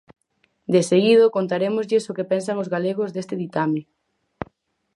Deseguido, 0.75 1.25
contarémoslles 1.37 2.09
o 2.11 2.15
que 2.17 2.29
pensan 2.31 2.61
os 2.63 2.71
galegos 2.75 3.09
deste 3.11 3.35
ditame. 3.41 3.81